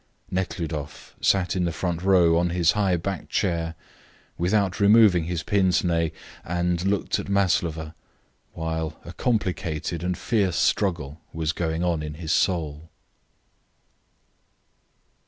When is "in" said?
1.55-1.65, 12.01-12.15